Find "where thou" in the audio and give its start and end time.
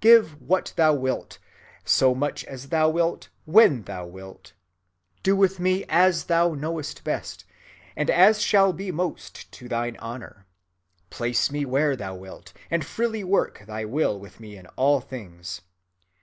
11.66-12.14